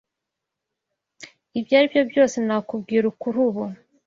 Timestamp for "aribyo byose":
1.77-2.35